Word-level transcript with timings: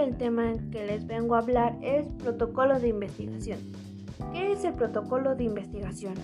El 0.00 0.16
tema 0.16 0.54
que 0.72 0.86
les 0.86 1.06
vengo 1.06 1.34
a 1.34 1.40
hablar 1.40 1.76
es 1.82 2.08
protocolo 2.22 2.80
de 2.80 2.88
investigación. 2.88 3.58
¿Qué 4.32 4.52
es 4.52 4.64
el 4.64 4.72
protocolo 4.72 5.34
de 5.34 5.44
investigación? 5.44 6.14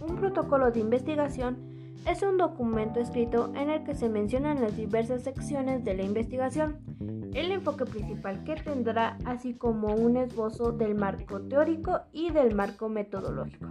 Un 0.00 0.14
protocolo 0.14 0.70
de 0.70 0.78
investigación 0.78 1.58
es 2.06 2.22
un 2.22 2.36
documento 2.36 3.00
escrito 3.00 3.52
en 3.56 3.68
el 3.68 3.82
que 3.82 3.96
se 3.96 4.08
mencionan 4.08 4.60
las 4.60 4.76
diversas 4.76 5.24
secciones 5.24 5.82
de 5.82 5.94
la 5.94 6.04
investigación, 6.04 6.78
el 7.34 7.50
enfoque 7.50 7.84
principal 7.84 8.44
que 8.44 8.54
tendrá, 8.54 9.18
así 9.24 9.54
como 9.54 9.92
un 9.92 10.16
esbozo 10.16 10.70
del 10.70 10.94
marco 10.94 11.40
teórico 11.40 12.02
y 12.12 12.30
del 12.30 12.54
marco 12.54 12.88
metodológico. 12.88 13.66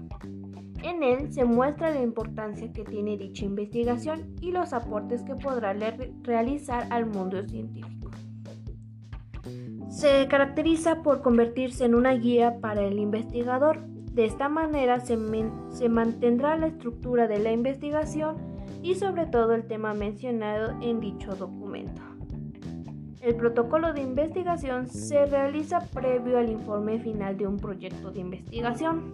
En 0.83 1.01
él 1.01 1.31
se 1.31 1.45
muestra 1.45 1.91
la 1.91 2.01
importancia 2.01 2.73
que 2.73 2.83
tiene 2.83 3.17
dicha 3.17 3.45
investigación 3.45 4.35
y 4.41 4.51
los 4.51 4.73
aportes 4.73 5.23
que 5.23 5.35
podrá 5.35 5.73
realizar 6.23 6.87
al 6.89 7.05
mundo 7.05 7.41
científico. 7.47 8.04
Se 9.95 10.27
caracteriza 10.27 11.01
por 11.03 11.21
convertirse 11.21 11.85
en 11.85 11.95
una 11.95 12.13
guía 12.13 12.59
para 12.59 12.81
el 12.81 12.99
investigador 12.99 13.95
de 14.15 14.23
esta 14.23 14.47
manera 14.47 15.01
se, 15.01 15.17
mantendrá 15.89 16.55
la 16.55 16.67
estructura 16.67 17.27
de 17.27 17.37
la 17.37 17.51
investigación 17.51 18.37
y 18.81 18.95
sobre 18.95 19.25
todo 19.25 19.53
el 19.53 19.67
tema 19.67 19.93
mencionado 19.93 20.73
en 20.81 21.01
dicho 21.01 21.35
documento. 21.35 22.01
El 23.19 23.35
protocolo 23.35 23.91
de 23.91 24.01
investigación 24.01 24.87
se 24.87 25.25
realiza 25.25 25.81
previo 25.93 26.37
al 26.37 26.49
informe 26.49 26.97
final 26.99 27.35
de 27.35 27.45
un 27.45 27.57
proyecto 27.57 28.11
de 28.11 28.21
investigación, 28.21 29.11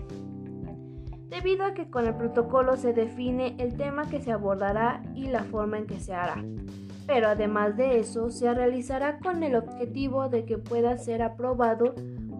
debido 1.29 1.65
a 1.65 1.73
que 1.73 1.89
con 1.89 2.05
el 2.05 2.13
protocolo 2.13 2.77
se 2.77 2.93
define 2.93 3.55
el 3.57 3.75
tema 3.75 4.07
que 4.07 4.21
se 4.21 4.31
abordará 4.31 5.01
y 5.15 5.29
la 5.29 5.43
forma 5.45 5.79
en 5.79 5.87
que 5.87 5.99
se 5.99 6.13
hará. 6.13 6.43
Pero 7.07 7.29
además 7.29 7.77
de 7.77 7.99
eso, 7.99 8.29
se 8.29 8.53
realizará 8.53 9.19
con 9.19 9.43
el 9.43 9.55
objetivo 9.55 10.29
de 10.29 10.45
que 10.45 10.57
pueda 10.57 10.97
ser 10.97 11.21
aprobado 11.21 11.95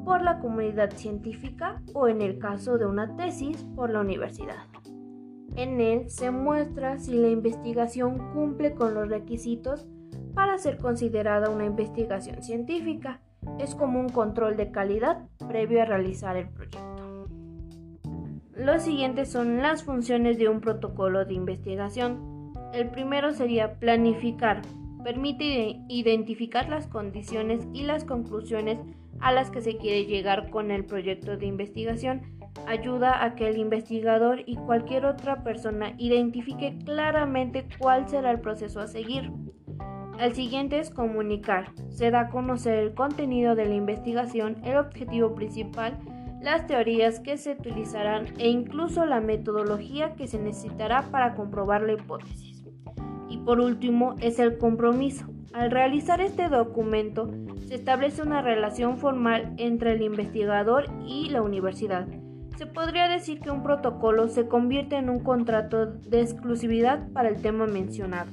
por 0.06 0.22
la 0.22 0.40
comunidad 0.40 0.92
científica 0.92 1.82
o 1.94 2.08
en 2.08 2.22
el 2.22 2.40
caso 2.40 2.78
de 2.78 2.86
una 2.86 3.16
tesis 3.16 3.66
por 3.76 3.90
la 3.90 4.02
universidad. 4.02 4.66
En 5.56 5.82
él 5.82 6.10
se 6.10 6.32
muestra 6.32 6.98
si 6.98 7.14
la 7.14 7.28
investigación 7.28 8.32
cumple 8.34 8.74
con 8.74 8.94
los 8.94 9.10
requisitos 9.10 9.86
para 10.34 10.58
ser 10.58 10.78
considerada 10.78 11.50
una 11.50 11.66
investigación 11.66 12.42
científica. 12.42 13.22
Es 13.60 13.76
como 13.76 14.00
un 14.00 14.10
control 14.10 14.56
de 14.56 14.72
calidad 14.72 15.28
previo 15.48 15.82
a 15.82 15.86
realizar 15.86 16.38
el 16.38 16.48
proyecto. 16.50 17.28
Los 18.56 18.84
siguientes 18.84 19.30
son 19.30 19.62
las 19.62 19.84
funciones 19.84 20.38
de 20.38 20.48
un 20.48 20.62
protocolo 20.62 21.26
de 21.26 21.34
investigación. 21.34 22.41
El 22.74 22.90
primero 22.90 23.32
sería 23.34 23.80
planificar. 23.80 24.62
Permite 25.04 25.80
identificar 25.90 26.70
las 26.70 26.88
condiciones 26.88 27.68
y 27.74 27.84
las 27.84 28.06
conclusiones 28.06 28.80
a 29.20 29.32
las 29.32 29.52
que 29.52 29.62
se 29.62 29.78
quiere 29.78 30.06
llegar 30.06 30.50
con 30.50 30.72
el 30.72 30.86
proyecto 30.86 31.38
de 31.38 31.46
investigación 31.46 32.22
ayuda 32.68 33.24
a 33.24 33.36
que 33.36 33.48
el 33.48 33.58
investigador 33.58 34.42
y 34.46 34.56
cualquier 34.56 35.06
otra 35.06 35.44
persona 35.44 35.94
identifique 35.98 36.78
claramente 36.86 37.66
cuál 37.80 38.08
será 38.08 38.32
el 38.32 38.40
proceso 38.40 38.80
a 38.80 38.88
seguir. 38.88 39.32
El 40.20 40.34
siguiente 40.36 40.80
es 40.80 40.90
comunicar. 40.90 41.72
Se 41.90 42.12
da 42.12 42.22
a 42.22 42.30
conocer 42.30 42.76
el 42.76 42.94
contenido 42.94 43.56
de 43.56 43.66
la 43.66 43.76
investigación, 43.76 44.58
el 44.64 44.78
objetivo 44.78 45.34
principal, 45.34 45.98
las 46.42 46.68
teorías 46.68 47.20
que 47.20 47.38
se 47.38 47.54
utilizarán 47.54 48.28
e 48.38 48.50
incluso 48.50 49.06
la 49.06 49.22
metodología 49.22 50.16
que 50.16 50.28
se 50.28 50.40
necesitará 50.40 51.04
para 51.12 51.36
comprobar 51.36 51.82
la 51.82 51.94
hipótesis. 51.94 52.51
Por 53.46 53.60
último 53.60 54.16
es 54.20 54.40
el 54.40 54.58
compromiso. 54.58 55.26
Al 55.54 55.72
realizar 55.72 56.22
este 56.22 56.48
documento, 56.48 57.30
se 57.68 57.76
establece 57.76 58.22
una 58.22 58.42
relación 58.42 58.98
formal 58.98 59.54
entre 59.58 59.94
el 59.94 60.02
investigador 60.02 60.86
y 61.06 61.30
la 61.30 61.42
universidad. 61.42 62.08
Se 62.58 62.68
podría 62.68 63.10
decir 63.10 63.40
que 63.40 63.50
un 63.50 63.64
protocolo 63.64 64.28
se 64.28 64.48
convierte 64.48 64.96
en 64.96 65.10
un 65.10 65.20
contrato 65.20 65.88
de 65.88 66.22
exclusividad 66.22 67.12
para 67.12 67.30
el 67.30 67.42
tema 67.42 67.66
mencionado. 67.66 68.30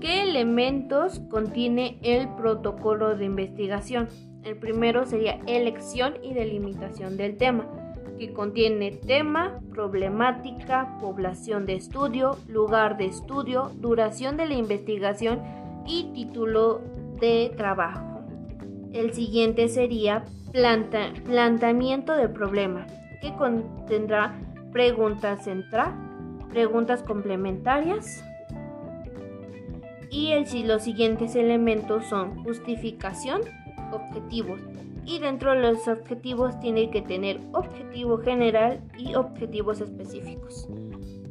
¿Qué 0.00 0.22
elementos 0.22 1.20
contiene 1.30 1.98
el 2.02 2.28
protocolo 2.34 3.16
de 3.16 3.26
investigación? 3.26 4.08
El 4.42 4.56
primero 4.56 5.06
sería 5.06 5.38
elección 5.46 6.14
y 6.22 6.34
delimitación 6.34 7.16
del 7.16 7.36
tema, 7.36 7.66
que 8.20 8.34
contiene 8.34 8.92
tema, 8.92 9.60
problemática, 9.70 10.98
población 11.00 11.64
de 11.64 11.76
estudio, 11.76 12.36
lugar 12.46 12.98
de 12.98 13.06
estudio, 13.06 13.70
duración 13.76 14.36
de 14.36 14.44
la 14.44 14.52
investigación 14.52 15.40
y 15.86 16.12
título 16.12 16.82
de 17.18 17.50
trabajo. 17.56 18.20
El 18.92 19.14
siguiente 19.14 19.68
sería 19.68 20.26
planteamiento 20.52 22.14
del 22.14 22.30
problema, 22.30 22.86
que 23.22 23.32
contendrá 23.36 24.38
preguntas 24.70 25.42
central, 25.44 25.94
preguntas 26.50 27.02
complementarias 27.02 28.22
y 30.10 30.34
los 30.64 30.82
siguientes 30.82 31.36
elementos 31.36 32.04
son 32.04 32.44
justificación, 32.44 33.40
objetivos 33.92 34.60
y 35.04 35.18
dentro 35.18 35.52
de 35.52 35.60
los 35.60 35.88
objetivos 35.88 36.58
tiene 36.60 36.90
que 36.90 37.02
tener 37.02 37.40
objetivo 37.52 38.18
general 38.18 38.82
y 38.98 39.14
objetivos 39.14 39.80
específicos. 39.80 40.68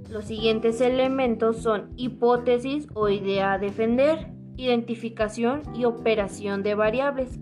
Los 0.09 0.25
siguientes 0.25 0.81
elementos 0.81 1.57
son 1.57 1.91
hipótesis 1.96 2.88
o 2.96 3.09
idea 3.09 3.53
a 3.53 3.59
defender, 3.59 4.31
identificación 4.57 5.62
y 5.75 5.85
operación 5.85 6.63
de 6.63 6.75
variables, 6.75 7.40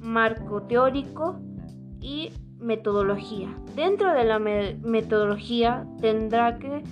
marco 0.00 0.62
teórico 0.62 1.40
y 2.00 2.30
metodología. 2.58 3.56
Dentro 3.76 4.12
de 4.12 4.24
la 4.24 4.38
metodología 4.38 5.86
tendrá 6.00 6.58
que 6.58 6.82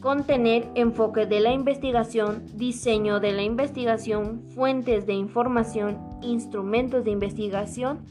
contener 0.00 0.68
enfoque 0.74 1.26
de 1.26 1.40
la 1.40 1.52
investigación, 1.52 2.44
diseño 2.54 3.20
de 3.20 3.32
la 3.32 3.42
investigación, 3.42 4.42
fuentes 4.54 5.06
de 5.06 5.14
información, 5.14 5.98
instrumentos 6.22 7.04
de 7.04 7.10
investigación, 7.10 8.04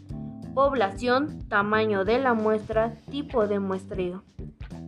población, 0.53 1.43
tamaño 1.49 2.03
de 2.03 2.19
la 2.19 2.33
muestra, 2.33 2.95
tipo 3.11 3.47
de 3.47 3.59
muestreo. 3.59 4.23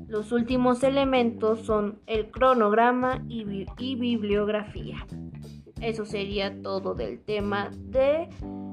Los 0.08 0.32
últimos 0.32 0.82
elementos 0.84 1.62
son 1.62 2.00
el 2.08 2.32
cronograma 2.32 3.24
y, 3.28 3.44
bibliografía. 3.96 5.06
Eso 5.80 6.06
sería 6.06 6.62
todo 6.64 6.96
del 6.96 7.20
tema 7.22 7.70
de 7.78 8.28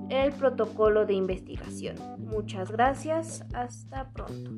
el 0.09 0.33
protocolo 0.33 1.05
de 1.05 1.13
investigación. 1.13 1.97
Muchas 2.19 2.73
gracias, 2.73 3.45
hasta 3.53 4.09
pronto. 4.11 4.51